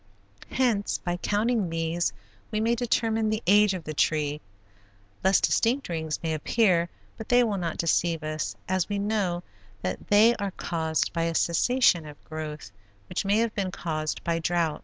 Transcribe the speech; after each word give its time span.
Hence, 0.51 0.97
by 0.97 1.17
counting 1.17 1.69
these 1.69 2.11
we 2.49 2.59
may 2.59 2.73
determine 2.73 3.29
the 3.29 3.43
age 3.45 3.75
of 3.75 3.83
the 3.83 3.93
tree. 3.93 4.41
Less 5.23 5.39
distinct 5.39 5.89
rings 5.89 6.19
may 6.23 6.33
appear 6.33 6.89
but 7.17 7.29
they 7.29 7.43
will 7.43 7.59
not 7.59 7.77
deceive 7.77 8.23
us 8.23 8.55
as 8.67 8.89
we 8.89 8.97
know 8.97 9.43
that 9.83 10.07
they 10.07 10.35
are 10.37 10.49
caused 10.49 11.13
by 11.13 11.25
a 11.25 11.35
cessation 11.35 12.07
of 12.07 12.23
growth, 12.23 12.71
which 13.09 13.25
may 13.25 13.37
have 13.37 13.53
been 13.53 13.69
caused 13.69 14.23
by 14.23 14.39
drouth. 14.39 14.79